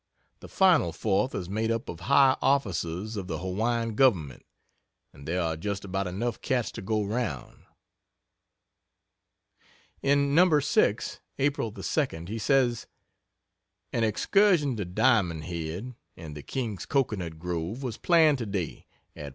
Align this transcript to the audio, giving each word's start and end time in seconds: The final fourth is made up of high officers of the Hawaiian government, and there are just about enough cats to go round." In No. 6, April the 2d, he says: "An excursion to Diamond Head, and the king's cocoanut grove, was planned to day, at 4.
The 0.39 0.47
final 0.47 0.91
fourth 0.91 1.35
is 1.35 1.47
made 1.47 1.69
up 1.69 1.87
of 1.87 1.99
high 1.99 2.35
officers 2.41 3.15
of 3.15 3.27
the 3.27 3.37
Hawaiian 3.37 3.93
government, 3.93 4.43
and 5.13 5.27
there 5.27 5.39
are 5.43 5.55
just 5.55 5.85
about 5.85 6.07
enough 6.07 6.41
cats 6.41 6.71
to 6.71 6.81
go 6.81 7.03
round." 7.03 7.65
In 10.01 10.33
No. 10.33 10.59
6, 10.59 11.19
April 11.37 11.69
the 11.69 11.81
2d, 11.83 12.29
he 12.29 12.39
says: 12.39 12.87
"An 13.93 14.03
excursion 14.03 14.75
to 14.77 14.85
Diamond 14.85 15.43
Head, 15.45 15.93
and 16.17 16.35
the 16.35 16.41
king's 16.41 16.87
cocoanut 16.87 17.37
grove, 17.37 17.83
was 17.83 17.99
planned 17.99 18.39
to 18.39 18.47
day, 18.47 18.87
at 19.15 19.25
4. 19.25 19.29